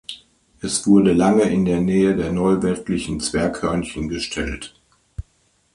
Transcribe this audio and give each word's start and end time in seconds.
Es 0.61 0.87
wurde 0.87 1.13
lange 1.13 1.43
in 1.43 1.63
die 1.63 1.79
Nähe 1.79 2.15
der 2.15 2.31
Neuweltlichen 2.31 3.19
Zwerghörnchen 3.19 4.09
gestellt. 4.09 4.73